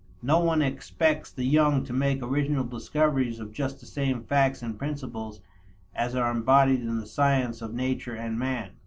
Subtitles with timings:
[0.23, 4.79] No one expects the young to make original discoveries of just the same facts and
[4.79, 5.41] principles
[5.93, 8.71] as are embodied in the sciences of nature and man.